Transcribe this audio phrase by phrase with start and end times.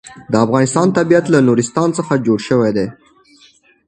[0.31, 2.87] د افغانستان طبیعت له نورستان څخه جوړ شوی دی.